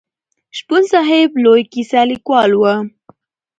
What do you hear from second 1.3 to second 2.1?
لوی کیسه